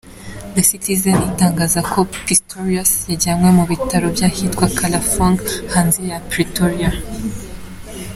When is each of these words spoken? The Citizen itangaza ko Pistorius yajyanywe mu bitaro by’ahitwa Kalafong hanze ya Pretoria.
The 0.55 0.63
Citizen 0.71 1.17
itangaza 1.31 1.79
ko 1.91 1.99
Pistorius 2.25 2.91
yajyanywe 3.11 3.49
mu 3.57 3.63
bitaro 3.71 4.05
by’ahitwa 4.15 4.65
Kalafong 4.77 5.39
hanze 5.73 5.99
ya 6.09 6.17
Pretoria. 6.31 6.89